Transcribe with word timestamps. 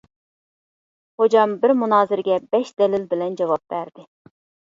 خوجام 1.21 1.51
بىر 1.65 1.73
مۇنازىرىگە 1.83 2.39
بەش 2.55 2.73
دەلىل 2.81 3.05
بىلەن 3.13 3.39
جاۋاب 3.43 3.63
بەرى. 3.75 4.07